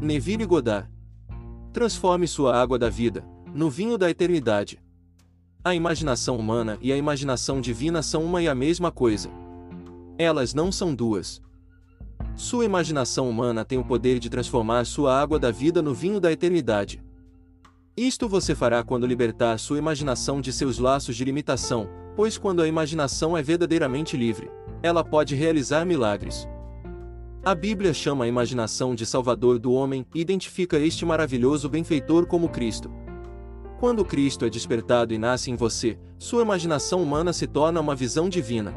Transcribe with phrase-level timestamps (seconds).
[0.00, 0.88] Neville Goddard.
[1.74, 3.22] Transforme sua água da vida
[3.54, 4.80] no vinho da eternidade.
[5.62, 9.28] A imaginação humana e a imaginação divina são uma e a mesma coisa.
[10.16, 11.42] Elas não são duas.
[12.34, 16.32] Sua imaginação humana tem o poder de transformar sua água da vida no vinho da
[16.32, 17.02] eternidade.
[17.94, 22.68] Isto você fará quando libertar sua imaginação de seus laços de limitação, pois quando a
[22.68, 24.50] imaginação é verdadeiramente livre,
[24.82, 26.48] ela pode realizar milagres.
[27.42, 32.50] A Bíblia chama a imaginação de Salvador do homem e identifica este maravilhoso benfeitor como
[32.50, 32.90] Cristo.
[33.78, 38.28] Quando Cristo é despertado e nasce em você, sua imaginação humana se torna uma visão
[38.28, 38.74] divina.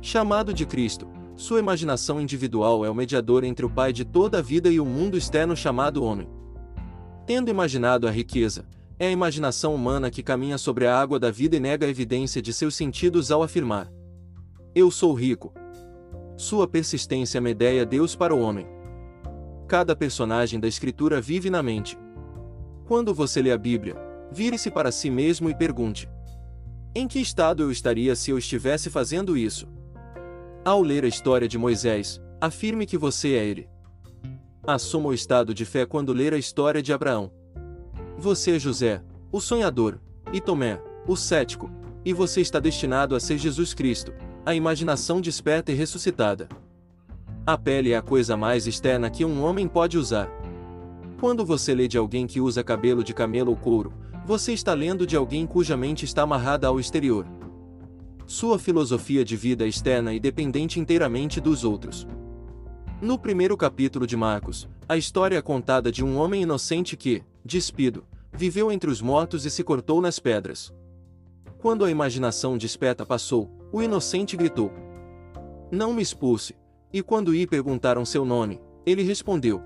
[0.00, 1.06] Chamado de Cristo,
[1.36, 4.86] sua imaginação individual é o mediador entre o Pai de toda a vida e o
[4.86, 6.26] mundo externo chamado homem.
[7.26, 8.66] Tendo imaginado a riqueza,
[8.98, 12.40] é a imaginação humana que caminha sobre a água da vida e nega a evidência
[12.40, 13.92] de seus sentidos ao afirmar:
[14.74, 15.52] Eu sou rico.
[16.38, 18.64] Sua persistência medeia Deus para o homem.
[19.66, 21.98] Cada personagem da Escritura vive na mente.
[22.86, 23.96] Quando você lê a Bíblia,
[24.30, 26.08] vire-se para si mesmo e pergunte:
[26.94, 29.66] Em que estado eu estaria se eu estivesse fazendo isso?
[30.64, 33.68] Ao ler a história de Moisés, afirme que você é ele.
[34.64, 37.32] Assuma o estado de fé quando ler a história de Abraão.
[38.16, 39.98] Você é José, o sonhador,
[40.32, 41.68] e Tomé, o cético,
[42.04, 44.12] e você está destinado a ser Jesus Cristo,
[44.48, 46.48] a imaginação desperta e ressuscitada.
[47.46, 50.26] A pele é a coisa mais externa que um homem pode usar.
[51.20, 53.92] Quando você lê de alguém que usa cabelo de camelo ou couro,
[54.24, 57.26] você está lendo de alguém cuja mente está amarrada ao exterior.
[58.26, 62.08] Sua filosofia de vida é externa e dependente inteiramente dos outros.
[63.02, 68.02] No primeiro capítulo de Marcos, a história é contada de um homem inocente que, despido,
[68.32, 70.72] viveu entre os mortos e se cortou nas pedras.
[71.58, 74.72] Quando a imaginação desperta passou, o inocente gritou:
[75.70, 76.56] Não me expulse.
[76.92, 79.62] E quando lhe perguntaram seu nome, ele respondeu: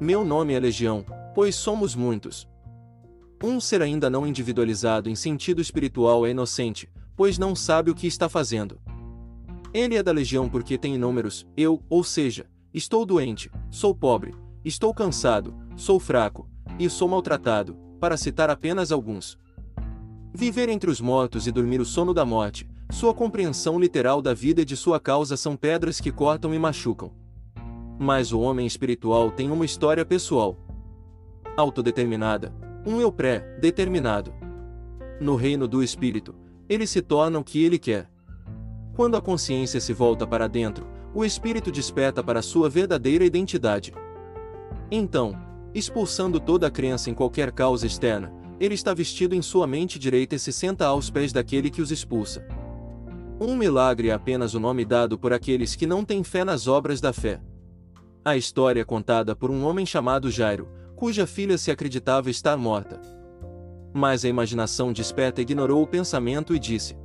[0.00, 2.48] Meu nome é Legião, pois somos muitos.
[3.42, 8.06] Um ser ainda não individualizado em sentido espiritual é inocente, pois não sabe o que
[8.06, 8.80] está fazendo.
[9.72, 14.92] Ele é da legião porque tem inúmeros, eu, ou seja, estou doente, sou pobre, estou
[14.94, 16.48] cansado, sou fraco,
[16.78, 19.38] e sou maltratado, para citar apenas alguns.
[20.34, 24.62] Viver entre os mortos e dormir o sono da morte, sua compreensão literal da vida
[24.62, 27.12] e de sua causa são pedras que cortam e machucam.
[27.98, 30.56] Mas o homem espiritual tem uma história pessoal.
[31.56, 32.52] Autodeterminada,
[32.86, 34.32] um eu pré-determinado.
[35.20, 36.34] No reino do espírito,
[36.68, 38.08] ele se torna o que ele quer.
[38.96, 43.92] Quando a consciência se volta para dentro, o espírito desperta para sua verdadeira identidade.
[44.90, 45.38] Então,
[45.74, 50.34] expulsando toda a crença em qualquer causa externa, ele está vestido em sua mente direita
[50.34, 52.46] e se senta aos pés daquele que os expulsa.
[53.40, 57.00] Um milagre é apenas o nome dado por aqueles que não têm fé nas obras
[57.00, 57.40] da fé.
[58.24, 63.00] A história é contada por um homem chamado Jairo, cuja filha se acreditava estar morta.
[63.94, 66.98] Mas a imaginação desperta ignorou o pensamento e disse: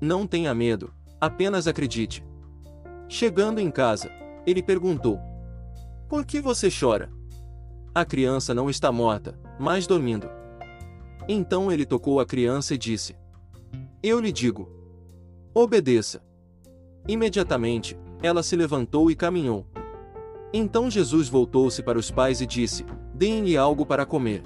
[0.00, 2.24] Não tenha medo, apenas acredite.
[3.08, 4.12] Chegando em casa,
[4.46, 5.18] ele perguntou:
[6.08, 7.10] Por que você chora?
[7.92, 10.30] A criança não está morta, mas dormindo.
[11.28, 13.16] Então ele tocou a criança e disse:
[14.00, 14.77] Eu lhe digo:
[15.54, 16.22] Obedeça.
[17.06, 19.66] Imediatamente, ela se levantou e caminhou.
[20.52, 24.42] Então Jesus voltou-se para os pais e disse: Deem-lhe algo para comer.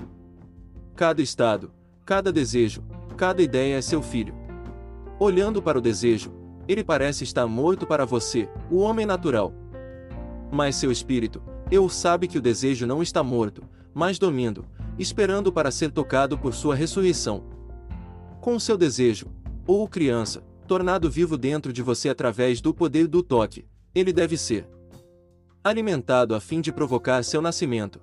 [0.94, 1.72] Cada estado,
[2.04, 2.84] cada desejo,
[3.16, 4.34] cada ideia é seu filho.
[5.18, 6.32] Olhando para o desejo,
[6.68, 9.52] ele parece estar morto para você, o homem natural.
[10.50, 13.62] Mas seu espírito, eu sabe que o desejo não está morto,
[13.92, 14.64] mas dormindo,
[14.98, 17.44] esperando para ser tocado por sua ressurreição.
[18.40, 19.26] Com seu desejo,
[19.66, 24.66] ou criança, tornado vivo dentro de você através do poder do toque, ele deve ser
[25.64, 28.00] alimentado a fim de provocar seu nascimento.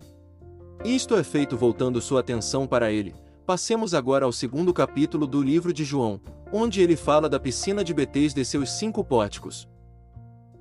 [0.84, 3.14] Isto é feito voltando sua atenção para ele.
[3.46, 6.22] Passemos agora ao segundo capítulo do livro de João,
[6.54, 9.68] onde ele fala da piscina de Betesda e seus cinco pórticos.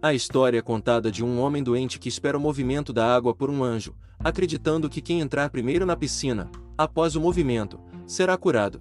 [0.02, 3.50] A história é contada de um homem doente que espera o movimento da água por
[3.50, 8.80] um anjo, acreditando que quem entrar primeiro na piscina, após o movimento, será curado.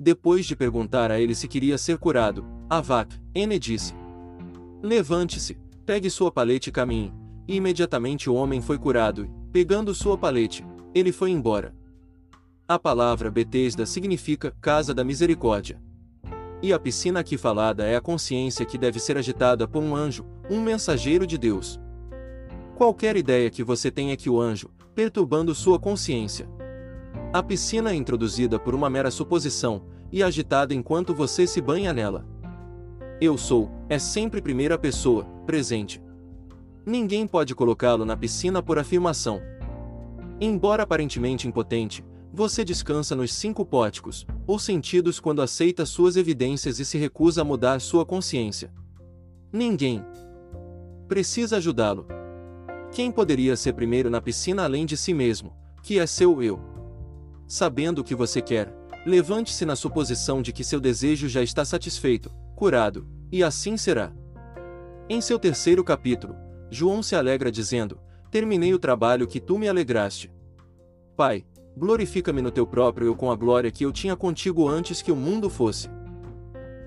[0.00, 3.94] Depois de perguntar a ele se queria ser curado, Avak, N disse:
[4.82, 7.12] Levante-se, pegue sua palete e caminhe.
[7.46, 10.64] E imediatamente o homem foi curado, Pegando sua palete,
[10.94, 11.74] ele foi embora.
[12.68, 15.82] A palavra Betesda significa Casa da Misericórdia.
[16.62, 20.24] E a piscina aqui falada é a consciência que deve ser agitada por um anjo,
[20.48, 21.80] um mensageiro de Deus.
[22.76, 26.48] Qualquer ideia que você tenha que o anjo, perturbando sua consciência.
[27.32, 32.26] A piscina é introduzida por uma mera suposição, e agitada enquanto você se banha nela.
[33.20, 36.02] Eu sou, é sempre primeira pessoa, presente.
[36.84, 39.40] Ninguém pode colocá-lo na piscina por afirmação.
[40.40, 46.84] Embora aparentemente impotente, você descansa nos cinco póticos, ou sentidos quando aceita suas evidências e
[46.84, 48.72] se recusa a mudar sua consciência.
[49.52, 50.04] Ninguém
[51.06, 52.08] precisa ajudá-lo.
[52.90, 56.69] Quem poderia ser primeiro na piscina além de si mesmo, que é seu eu?
[57.50, 58.72] Sabendo o que você quer,
[59.04, 64.12] levante-se na suposição de que seu desejo já está satisfeito, curado, e assim será.
[65.08, 66.36] Em seu terceiro capítulo,
[66.70, 67.98] João se alegra dizendo:
[68.30, 70.32] Terminei o trabalho que tu me alegraste.
[71.16, 71.44] Pai,
[71.76, 75.16] glorifica-me no teu próprio eu com a glória que eu tinha contigo antes que o
[75.16, 75.90] mundo fosse.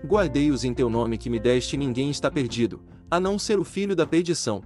[0.06, 2.82] Guardei-os em teu nome que me deste e ninguém está perdido,
[3.12, 4.64] a não ser o filho da perdição.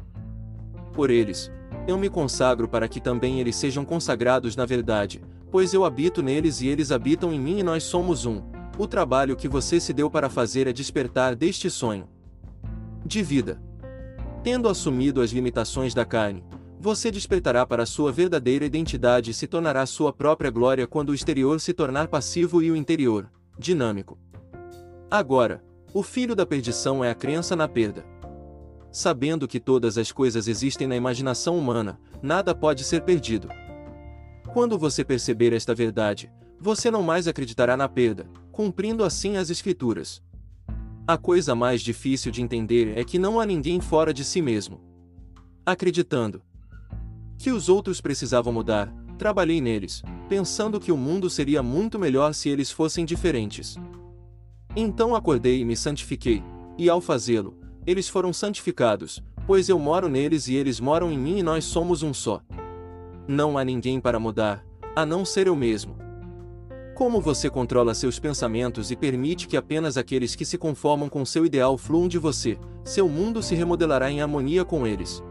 [0.94, 1.52] Por eles,
[1.88, 6.62] eu me consagro para que também eles sejam consagrados na verdade, pois eu habito neles
[6.62, 8.42] e eles habitam em mim e nós somos um.
[8.78, 12.08] O trabalho que você se deu para fazer é despertar deste sonho
[13.06, 13.62] de vida.
[14.44, 16.44] Tendo assumido as limitações da carne,
[16.80, 21.60] você despertará para sua verdadeira identidade e se tornará sua própria glória quando o exterior
[21.60, 24.18] se tornar passivo e o interior, dinâmico.
[25.10, 28.06] Agora, o filho da perdição é a crença na perda.
[28.92, 33.50] Sabendo que todas as coisas existem na imaginação humana, nada pode ser perdido.
[34.58, 40.20] Quando você perceber esta verdade, você não mais acreditará na perda, cumprindo assim as Escrituras.
[41.08, 44.82] A coisa mais difícil de entender é que não há ninguém fora de si mesmo.
[45.64, 46.42] Acreditando
[47.38, 52.50] que os outros precisavam mudar, trabalhei neles, pensando que o mundo seria muito melhor se
[52.50, 53.78] eles fossem diferentes.
[54.76, 56.42] Então acordei e me santifiquei,
[56.80, 57.56] e ao fazê-lo,
[57.86, 62.02] eles foram santificados, pois eu moro neles e eles moram em mim e nós somos
[62.02, 62.42] um só.
[63.28, 64.66] Não há ninguém para mudar,
[64.96, 65.98] a não ser eu mesmo.
[66.96, 71.46] Como você controla seus pensamentos e permite que apenas aqueles que se conformam com seu
[71.46, 75.22] ideal fluam de você, seu mundo se remodelará em harmonia com eles.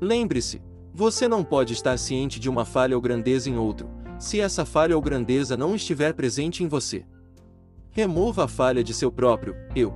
[0.00, 0.62] Lembre-se,
[0.94, 4.94] você não pode estar ciente de uma falha ou grandeza em outro, se essa falha
[4.94, 7.04] ou grandeza não estiver presente em você.
[7.90, 9.92] Remova a falha de seu próprio eu.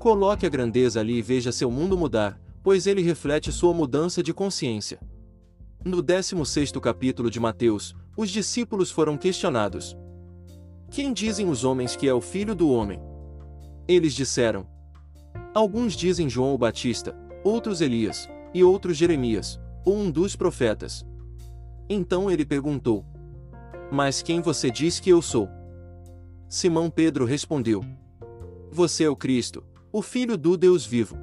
[0.00, 4.34] Coloque a grandeza ali e veja seu mundo mudar, pois ele reflete sua mudança de
[4.34, 4.98] consciência.
[5.88, 9.96] No 16 capítulo de Mateus, os discípulos foram questionados.
[10.90, 13.00] Quem dizem os homens que é o filho do homem?
[13.88, 14.66] Eles disseram.
[15.54, 21.06] Alguns dizem João o Batista, outros Elias, e outros Jeremias, ou um dos profetas.
[21.88, 23.02] Então ele perguntou:
[23.90, 25.48] Mas quem você diz que eu sou?
[26.50, 27.82] Simão Pedro respondeu:
[28.70, 31.16] Você é o Cristo, o Filho do Deus vivo.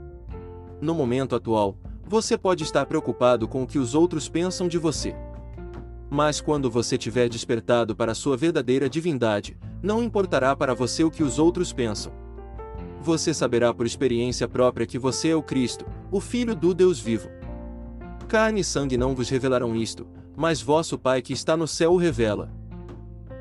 [0.81, 5.15] No momento atual, você pode estar preocupado com o que os outros pensam de você.
[6.09, 11.23] Mas quando você tiver despertado para sua verdadeira divindade, não importará para você o que
[11.23, 12.13] os outros pensam.
[13.01, 17.29] Você saberá por experiência própria que você é o Cristo, o Filho do Deus vivo.
[18.27, 21.97] Carne e sangue não vos revelarão isto, mas vosso Pai que está no céu o
[21.97, 22.51] revela.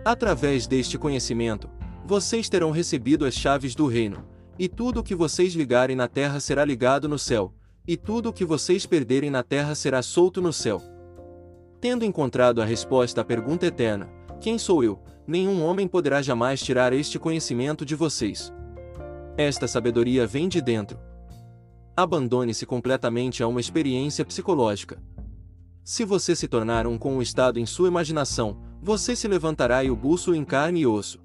[0.05, 1.69] Através deste conhecimento,
[2.05, 4.25] vocês terão recebido as chaves do reino,
[4.59, 7.53] e tudo o que vocês ligarem na terra será ligado no céu,
[7.87, 10.83] e tudo o que vocês perderem na terra será solto no céu.
[11.81, 14.09] Tendo encontrado a resposta à pergunta eterna:
[14.41, 14.99] Quem sou eu?
[15.27, 18.53] Nenhum homem poderá jamais tirar este conhecimento de vocês.
[19.37, 20.99] Esta sabedoria vem de dentro.
[21.97, 25.03] Abandone-se completamente a uma experiência psicológica.
[25.83, 29.91] Se você se tornar um com o estado em sua imaginação, você se levantará e
[29.91, 31.21] o buço em carne e osso.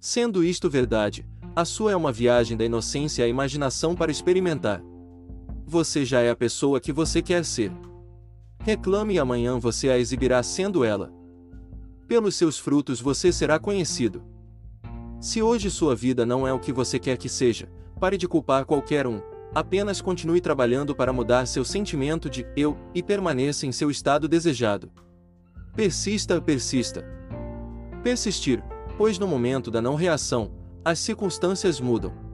[0.00, 4.82] Sendo isto verdade, a sua é uma viagem da inocência à imaginação para experimentar.
[5.70, 7.70] Você já é a pessoa que você quer ser.
[8.60, 11.12] Reclame e amanhã você a exibirá sendo ela.
[12.06, 14.22] Pelos seus frutos você será conhecido.
[15.20, 17.68] Se hoje sua vida não é o que você quer que seja,
[18.00, 19.20] pare de culpar qualquer um,
[19.54, 24.90] apenas continue trabalhando para mudar seu sentimento de eu e permaneça em seu estado desejado.
[25.76, 27.04] Persista, persista.
[28.02, 28.64] Persistir,
[28.96, 30.50] pois no momento da não reação,
[30.82, 32.27] as circunstâncias mudam.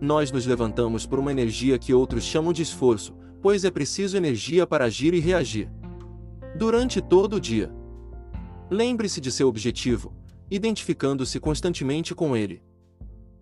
[0.00, 4.66] Nós nos levantamos por uma energia que outros chamam de esforço, pois é preciso energia
[4.66, 5.70] para agir e reagir.
[6.56, 7.72] Durante todo o dia.
[8.70, 10.14] Lembre-se de seu objetivo,
[10.50, 12.62] identificando-se constantemente com ele.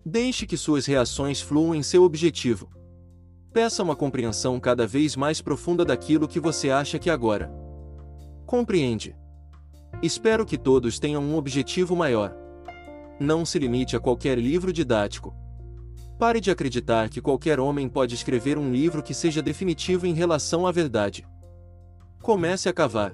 [0.05, 2.69] Deixe que suas reações fluam em seu objetivo.
[3.53, 7.51] Peça uma compreensão cada vez mais profunda daquilo que você acha que agora
[8.47, 9.13] compreende.
[10.01, 12.33] Espero que todos tenham um objetivo maior.
[13.19, 15.35] Não se limite a qualquer livro didático.
[16.17, 20.65] Pare de acreditar que qualquer homem pode escrever um livro que seja definitivo em relação
[20.65, 21.23] à verdade.
[22.23, 23.13] Comece a cavar.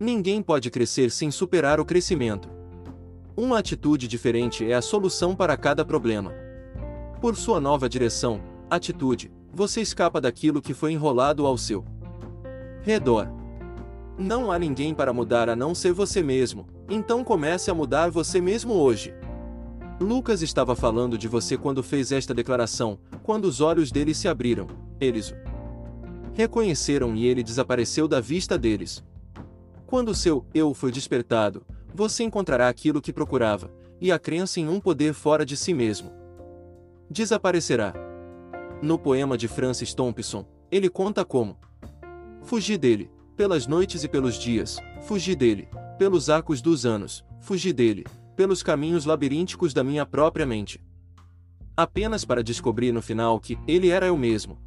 [0.00, 2.48] Ninguém pode crescer sem superar o crescimento.
[3.36, 6.32] Uma atitude diferente é a solução para cada problema.
[7.20, 11.84] Por sua nova direção, atitude, você escapa daquilo que foi enrolado ao seu
[12.80, 13.28] redor.
[14.18, 18.40] Não há ninguém para mudar a não ser você mesmo, então comece a mudar você
[18.40, 19.14] mesmo hoje.
[19.98, 24.66] Lucas estava falando de você quando fez esta declaração, quando os olhos dele se abriram,
[25.00, 25.36] eles o
[26.34, 29.02] reconheceram e ele desapareceu da vista deles.
[29.86, 34.78] Quando seu eu foi despertado, você encontrará aquilo que procurava, e a crença em um
[34.78, 36.12] poder fora de si mesmo
[37.08, 37.94] desaparecerá.
[38.82, 41.56] No poema de Francis Thompson, ele conta como
[42.42, 48.04] Fugi dele, pelas noites e pelos dias, fugi dele, pelos arcos dos anos, fugi dele,
[48.36, 50.80] pelos caminhos labirínticos da minha própria mente.
[51.76, 54.58] Apenas para descobrir no final que ele era eu mesmo.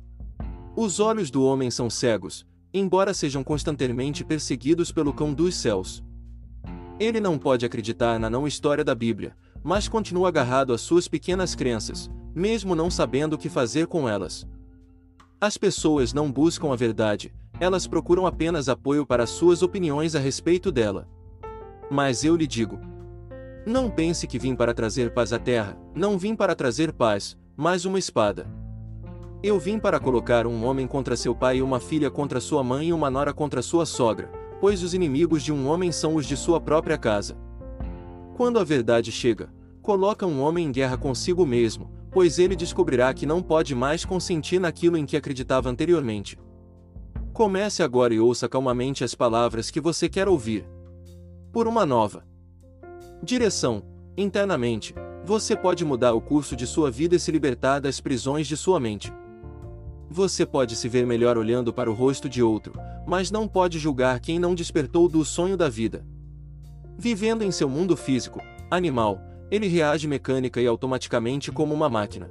[0.76, 6.04] Os olhos do homem são cegos, embora sejam constantemente perseguidos pelo cão dos céus.
[7.00, 11.56] Ele não pode acreditar na não história da Bíblia, mas continua agarrado às suas pequenas
[11.56, 14.48] crenças, mesmo não sabendo o que fazer com elas.
[15.42, 20.72] As pessoas não buscam a verdade, elas procuram apenas apoio para suas opiniões a respeito
[20.72, 21.08] dela.
[21.90, 22.80] Mas eu lhe digo:
[23.70, 27.86] não pense que vim para trazer paz à terra, não vim para trazer paz, mas
[27.86, 28.48] uma espada.
[29.44, 32.88] Eu vim para colocar um homem contra seu pai e uma filha contra sua mãe
[32.88, 36.36] e uma nora contra sua sogra, pois os inimigos de um homem são os de
[36.36, 37.38] sua própria casa.
[38.36, 43.28] Quando a verdade chega, coloca um homem em guerra consigo mesmo, pois ele descobrirá que
[43.28, 46.40] não pode mais consentir naquilo em que acreditava anteriormente.
[47.32, 50.68] Comece agora e ouça calmamente as palavras que você quer ouvir.
[51.54, 52.29] Por uma nova
[53.22, 53.84] direção,
[54.18, 58.56] internamente, você pode mudar o curso de sua vida e se libertar das prisões de
[58.56, 59.14] sua mente.
[60.10, 62.74] Você pode se ver melhor olhando para o rosto de outro,
[63.06, 66.06] mas não pode julgar quem não despertou do sonho da vida.
[66.98, 69.20] Vivendo em seu mundo físico, animal,
[69.52, 72.30] ele reage mecânica e automaticamente como uma máquina.